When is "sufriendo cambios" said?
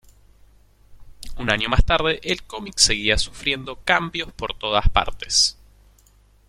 3.19-4.31